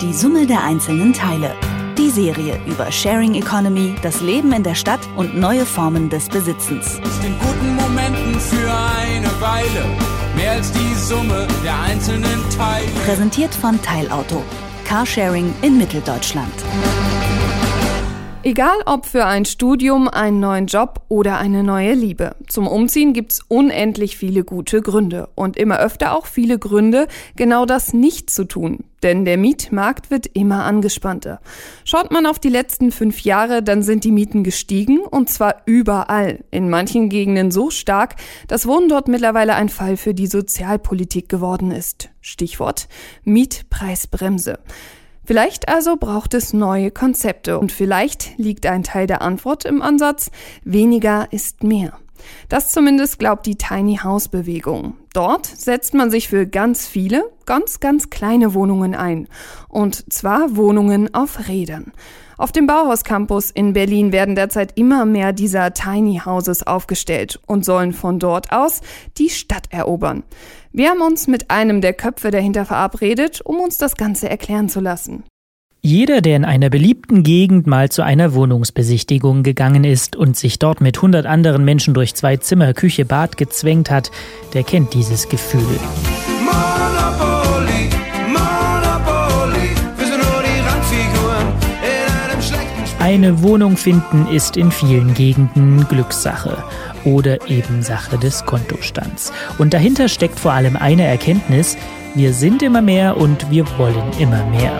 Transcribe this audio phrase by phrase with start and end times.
[0.00, 1.54] Die Summe der einzelnen Teile.
[1.98, 6.94] Die Serie über Sharing Economy, das Leben in der Stadt und neue Formen des Besitzens.
[7.22, 9.84] In guten Momenten für eine Weile.
[10.34, 12.86] Mehr als die Summe der einzelnen Teile.
[13.04, 14.42] Präsentiert von Teilauto.
[14.86, 16.54] Carsharing in Mitteldeutschland.
[18.42, 22.34] Egal ob für ein Studium, einen neuen Job oder eine neue Liebe.
[22.48, 27.92] Zum Umziehen gibt's unendlich viele gute Gründe und immer öfter auch viele Gründe, genau das
[27.92, 28.84] nicht zu tun.
[29.02, 31.42] Denn der Mietmarkt wird immer angespannter.
[31.84, 36.42] Schaut man auf die letzten fünf Jahre, dann sind die Mieten gestiegen und zwar überall.
[36.50, 38.16] In manchen Gegenden so stark,
[38.48, 42.08] dass Wohnen dort mittlerweile ein Fall für die Sozialpolitik geworden ist.
[42.22, 42.88] Stichwort
[43.22, 44.60] Mietpreisbremse.
[45.30, 50.32] Vielleicht also braucht es neue Konzepte und vielleicht liegt ein Teil der Antwort im Ansatz,
[50.64, 51.92] weniger ist mehr.
[52.48, 54.96] Das zumindest glaubt die Tiny House Bewegung.
[55.12, 59.28] Dort setzt man sich für ganz viele, ganz, ganz kleine Wohnungen ein.
[59.68, 61.92] Und zwar Wohnungen auf Rädern.
[62.40, 67.66] Auf dem Bauhaus Campus in Berlin werden derzeit immer mehr dieser Tiny Houses aufgestellt und
[67.66, 68.80] sollen von dort aus
[69.18, 70.22] die Stadt erobern.
[70.72, 74.80] Wir haben uns mit einem der Köpfe dahinter verabredet, um uns das Ganze erklären zu
[74.80, 75.24] lassen.
[75.82, 80.82] Jeder, der in einer beliebten Gegend mal zu einer Wohnungsbesichtigung gegangen ist und sich dort
[80.82, 84.10] mit 100 anderen Menschen durch zwei Zimmer, Küche, Bad gezwängt hat,
[84.52, 85.80] der kennt dieses Gefühl.
[92.98, 96.62] Eine Wohnung finden ist in vielen Gegenden Glückssache
[97.06, 99.32] oder eben Sache des Kontostands.
[99.56, 101.78] Und dahinter steckt vor allem eine Erkenntnis,
[102.14, 104.78] wir sind immer mehr und wir wollen immer mehr.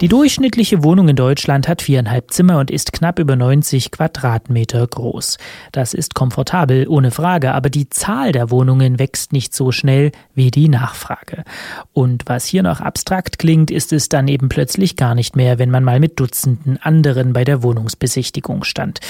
[0.00, 5.38] Die durchschnittliche Wohnung in Deutschland hat viereinhalb Zimmer und ist knapp über 90 Quadratmeter groß.
[5.72, 10.52] Das ist komfortabel, ohne Frage, aber die Zahl der Wohnungen wächst nicht so schnell wie
[10.52, 11.42] die Nachfrage.
[11.92, 15.70] Und was hier noch abstrakt klingt, ist es dann eben plötzlich gar nicht mehr, wenn
[15.70, 19.00] man mal mit Dutzenden anderen bei der Wohnungsbesichtigung stand.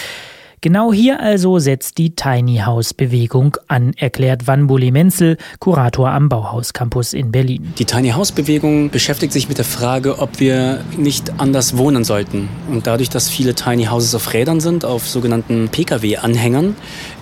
[0.60, 6.72] Genau hier also setzt die Tiny House Bewegung an, erklärt Wanbuli Menzel, Kurator am Bauhaus
[6.72, 7.72] Campus in Berlin.
[7.78, 12.48] Die Tiny House Bewegung beschäftigt sich mit der Frage, ob wir nicht anders wohnen sollten.
[12.68, 16.74] Und dadurch, dass viele Tiny Houses auf Rädern sind, auf sogenannten Pkw-Anhängern,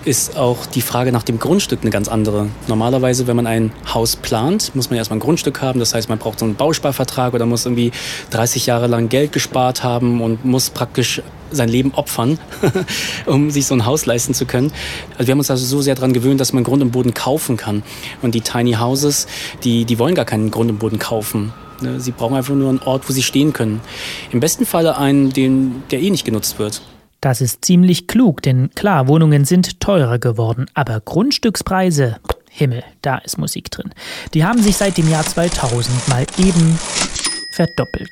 [0.03, 2.47] ist auch die Frage nach dem Grundstück eine ganz andere.
[2.67, 5.79] Normalerweise, wenn man ein Haus plant, muss man erstmal ein Grundstück haben.
[5.79, 7.91] Das heißt, man braucht so einen Bausparvertrag oder muss irgendwie
[8.31, 11.21] 30 Jahre lang Geld gespart haben und muss praktisch
[11.51, 12.39] sein Leben opfern,
[13.25, 14.71] um sich so ein Haus leisten zu können.
[15.13, 17.57] Also wir haben uns also so sehr daran gewöhnt, dass man Grund und Boden kaufen
[17.57, 17.83] kann.
[18.21, 19.27] Und die Tiny Houses,
[19.63, 21.53] die, die wollen gar keinen Grund und Boden kaufen.
[21.81, 23.81] Ne, sie brauchen einfach nur einen Ort, wo sie stehen können.
[24.31, 26.81] Im besten Falle einen, den, der eh nicht genutzt wird.
[27.21, 32.17] Das ist ziemlich klug, denn klar, Wohnungen sind teurer geworden, aber Grundstückspreise,
[32.49, 33.91] Himmel, da ist Musik drin.
[34.33, 36.79] Die haben sich seit dem Jahr 2000 mal eben
[37.53, 38.11] verdoppelt.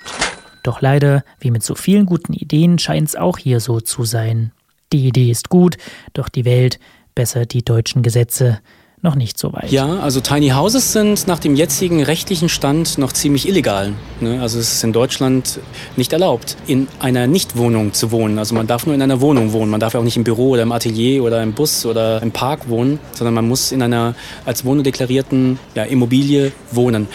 [0.66, 4.52] Doch leider, wie mit so vielen guten Ideen, scheint es auch hier so zu sein.
[4.94, 5.78] Die Idee ist gut,
[6.14, 6.80] doch die Welt,
[7.14, 8.62] besser die deutschen Gesetze,
[9.04, 9.72] noch nicht so weit.
[9.72, 13.94] Ja, also Tiny Houses sind nach dem jetzigen rechtlichen Stand noch ziemlich illegal.
[14.22, 14.42] Ne?
[14.42, 15.60] Also es ist in Deutschland
[15.98, 18.40] nicht erlaubt, in einer Nichtwohnung zu wohnen.
[18.40, 19.70] Also man darf nur in einer Wohnung wohnen.
[19.70, 22.70] Man darf auch nicht im Büro oder im Atelier oder im Bus oder im Park
[22.70, 24.16] wohnen, sondern man muss in einer
[24.46, 27.08] als Wohnung deklarierten ja, Immobilie wohnen.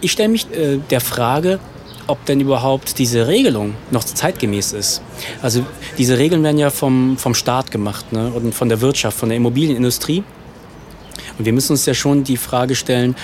[0.00, 1.60] Ich stelle mich äh, der Frage,
[2.08, 5.02] ob denn überhaupt diese Regelung noch zeitgemäß ist.
[5.42, 5.64] Also
[5.98, 8.32] diese Regeln werden ja vom, vom Staat gemacht ne?
[8.34, 10.24] und von der Wirtschaft, von der Immobilienindustrie.
[11.38, 13.14] Und wir müssen uns ja schon die Frage stellen,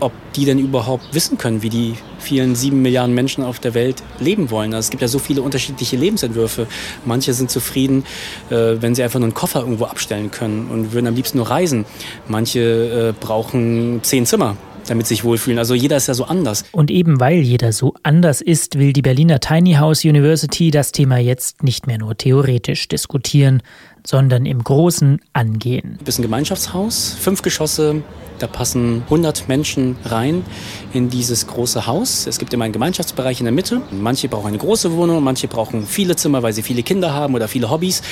[0.00, 4.02] ob die denn überhaupt wissen können, wie die vielen sieben Milliarden Menschen auf der Welt
[4.18, 4.74] leben wollen.
[4.74, 6.66] Also es gibt ja so viele unterschiedliche Lebensentwürfe.
[7.04, 8.04] Manche sind zufrieden,
[8.50, 11.48] äh, wenn sie einfach nur einen Koffer irgendwo abstellen können und würden am liebsten nur
[11.48, 11.84] reisen.
[12.26, 14.56] Manche äh, brauchen zehn Zimmer
[14.86, 15.58] damit sich wohlfühlen.
[15.58, 16.64] Also jeder ist ja so anders.
[16.72, 21.18] Und eben weil jeder so anders ist, will die Berliner Tiny House University das Thema
[21.18, 23.62] jetzt nicht mehr nur theoretisch diskutieren,
[24.04, 25.98] sondern im Großen angehen.
[26.04, 28.02] Das ist ein Gemeinschaftshaus, fünf Geschosse,
[28.38, 30.44] da passen 100 Menschen rein
[30.92, 32.26] in dieses große Haus.
[32.26, 33.82] Es gibt immer einen Gemeinschaftsbereich in der Mitte.
[33.92, 37.46] Manche brauchen eine große Wohnung, manche brauchen viele Zimmer, weil sie viele Kinder haben oder
[37.46, 38.02] viele Hobbys.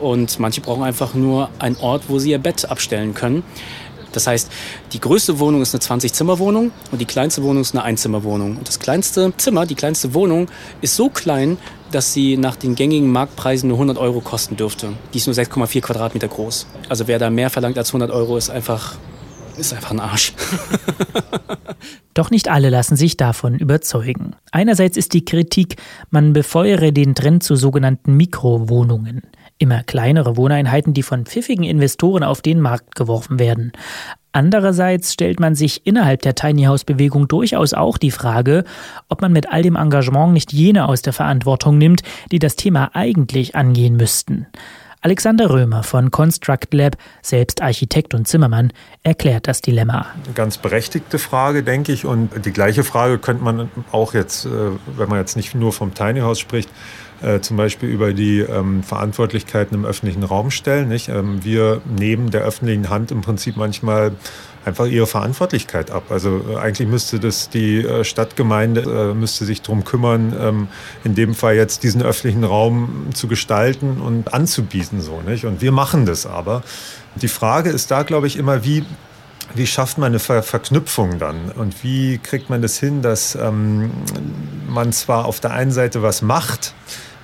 [0.00, 3.42] Und manche brauchen einfach nur einen Ort, wo sie ihr Bett abstellen können.
[4.14, 4.50] Das heißt,
[4.92, 8.56] die größte Wohnung ist eine 20-Zimmer-Wohnung und die kleinste Wohnung ist eine Einzimmerwohnung.
[8.56, 10.48] Und das kleinste Zimmer, die kleinste Wohnung,
[10.80, 11.58] ist so klein,
[11.90, 14.92] dass sie nach den gängigen Marktpreisen nur 100 Euro kosten dürfte.
[15.12, 16.66] Die ist nur 6,4 Quadratmeter groß.
[16.88, 18.96] Also wer da mehr verlangt als 100 Euro, ist einfach
[19.56, 20.32] ist einfach ein Arsch.
[22.14, 24.36] Doch nicht alle lassen sich davon überzeugen.
[24.52, 25.76] Einerseits ist die Kritik,
[26.10, 29.22] man befeuere den Trend zu sogenannten Mikrowohnungen
[29.58, 33.72] immer kleinere Wohneinheiten, die von pfiffigen Investoren auf den Markt geworfen werden.
[34.32, 38.64] Andererseits stellt man sich innerhalb der Tiny House Bewegung durchaus auch die Frage,
[39.08, 42.02] ob man mit all dem Engagement nicht jene aus der Verantwortung nimmt,
[42.32, 44.46] die das Thema eigentlich angehen müssten.
[45.04, 48.72] Alexander Römer von Construct Lab, selbst Architekt und Zimmermann,
[49.02, 50.06] erklärt das Dilemma.
[50.34, 52.06] Ganz berechtigte Frage, denke ich.
[52.06, 54.48] Und die gleiche Frage könnte man auch jetzt, äh,
[54.96, 56.70] wenn man jetzt nicht nur vom Tiny House spricht,
[57.22, 60.88] äh, zum Beispiel über die ähm, Verantwortlichkeiten im öffentlichen Raum stellen.
[60.88, 61.08] Nicht?
[61.08, 64.12] Ähm, wir nehmen der öffentlichen Hand im Prinzip manchmal
[64.64, 66.04] einfach ihre Verantwortlichkeit ab.
[66.10, 70.68] Also äh, eigentlich müsste das die äh, Stadtgemeinde äh, müsste sich darum kümmern, ähm,
[71.04, 75.44] in dem Fall jetzt diesen öffentlichen Raum zu gestalten und anzubieten so nicht.
[75.44, 76.62] Und wir machen das aber.
[77.16, 78.84] Die Frage ist da, glaube ich, immer wie
[79.54, 81.50] wie schafft man eine Ver Verknüpfung dann?
[81.52, 83.90] Und wie kriegt man das hin, dass ähm,
[84.68, 86.74] man zwar auf der einen Seite was macht,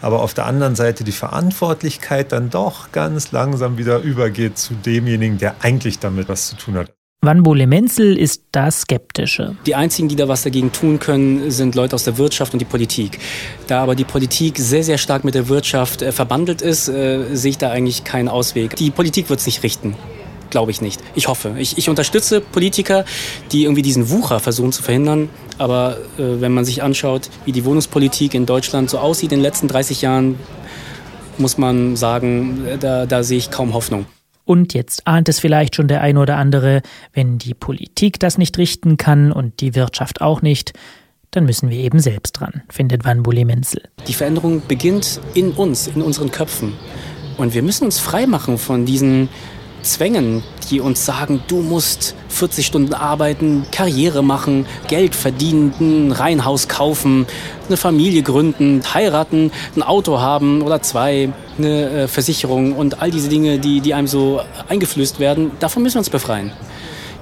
[0.00, 5.38] aber auf der anderen Seite die Verantwortlichkeit dann doch ganz langsam wieder übergeht zu demjenigen,
[5.38, 6.90] der eigentlich damit was zu tun hat.
[7.22, 9.54] Wanbole Menzel ist da skeptischer.
[9.66, 12.64] Die einzigen, die da was dagegen tun können, sind Leute aus der Wirtschaft und die
[12.64, 13.18] Politik.
[13.66, 17.50] Da aber die Politik sehr, sehr stark mit der Wirtschaft äh, verbandelt ist, äh, sehe
[17.50, 18.74] ich da eigentlich keinen Ausweg.
[18.76, 19.96] Die Politik wird es nicht richten.
[20.50, 21.00] Glaube ich nicht.
[21.14, 21.54] Ich hoffe.
[21.58, 23.04] Ich, ich, unterstütze Politiker,
[23.52, 25.28] die irgendwie diesen Wucher versuchen zu verhindern.
[25.58, 29.42] Aber äh, wenn man sich anschaut, wie die Wohnungspolitik in Deutschland so aussieht in den
[29.42, 30.38] letzten 30 Jahren,
[31.38, 34.06] muss man sagen, da, da sehe ich kaum Hoffnung.
[34.44, 36.82] Und jetzt ahnt es vielleicht schon der ein oder andere,
[37.12, 40.72] wenn die Politik das nicht richten kann und die Wirtschaft auch nicht,
[41.30, 43.82] dann müssen wir eben selbst dran, findet Van Bulli Menzel.
[44.08, 46.72] Die Veränderung beginnt in uns, in unseren Köpfen.
[47.36, 49.28] Und wir müssen uns freimachen von diesen
[49.82, 56.68] Zwängen, die uns sagen, du musst 40 Stunden arbeiten, Karriere machen, Geld verdienen, ein Reihenhaus
[56.68, 57.26] kaufen,
[57.68, 63.28] eine Familie gründen, heiraten, ein Auto haben oder zwei, eine äh, Versicherung und all diese
[63.28, 66.52] Dinge, die, die einem so eingeflößt werden, davon müssen wir uns befreien.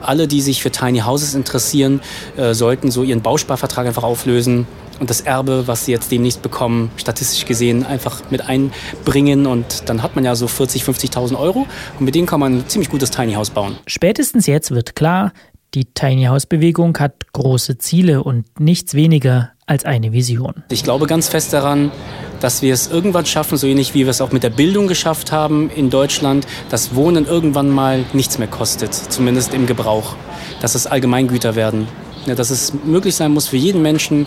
[0.00, 2.00] Alle, die sich für Tiny Houses interessieren,
[2.37, 4.66] äh, sollten so ihren Bausparvertrag einfach auflösen
[5.00, 9.47] und das Erbe, was sie jetzt demnächst bekommen, statistisch gesehen einfach mit einbringen.
[9.47, 11.67] Und dann hat man ja so 40, 50.000 Euro
[11.99, 13.77] und mit denen kann man ein ziemlich gutes Tiny House bauen.
[13.87, 15.33] Spätestens jetzt wird klar,
[15.75, 20.65] die Tiny House Bewegung hat große Ziele und nichts weniger als eine Vision.
[20.71, 21.93] Ich glaube ganz fest daran,
[22.41, 25.31] dass wir es irgendwann schaffen, so ähnlich wie wir es auch mit der Bildung geschafft
[25.31, 30.17] haben in Deutschland, dass Wohnen irgendwann mal nichts mehr kostet, zumindest im Gebrauch,
[30.62, 31.87] dass es Allgemeingüter werden.
[32.27, 34.27] Ja, dass es möglich sein muss für jeden Menschen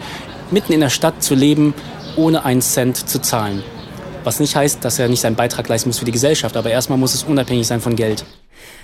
[0.51, 1.73] mitten in der Stadt zu leben,
[2.15, 3.63] ohne einen Cent zu zahlen.
[4.23, 6.97] Was nicht heißt, dass er nicht seinen Beitrag leisten muss für die Gesellschaft, aber erstmal
[6.97, 8.25] muss es unabhängig sein von Geld.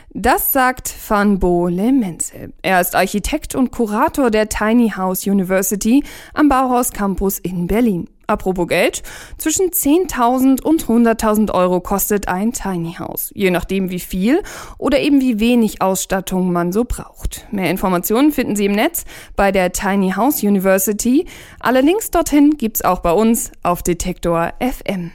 [0.10, 2.54] Das sagt Van Bo Le Menzel.
[2.62, 6.04] Er ist Architekt und Kurator der Tiny House University
[6.34, 8.08] am Bauhaus Campus in Berlin.
[8.28, 9.04] Apropos Geld,
[9.38, 14.44] zwischen 10.000 und 100.000 Euro kostet ein Tiny House, je nachdem wie viel
[14.78, 17.48] oder eben wie wenig Ausstattung man so braucht.
[17.52, 19.06] Mehr Informationen finden Sie im Netz
[19.38, 21.26] bei der Tiny House University.
[21.62, 25.12] Alle Links dorthin gibt's auch bei uns auf Detektor FM.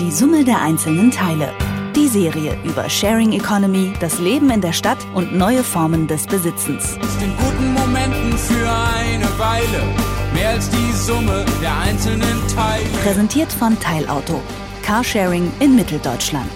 [0.00, 1.52] Die Summe der einzelnen Teile.
[1.94, 6.96] Die Serie über Sharing Economy, das Leben in der Stadt und neue Formen des Besitzens.
[7.22, 12.84] In guten Momenten für eine Weile mehr als die Summe der einzelnen Teile.
[13.02, 14.40] Präsentiert von Teilauto.
[14.82, 16.50] Carsharing in Mitteldeutschland.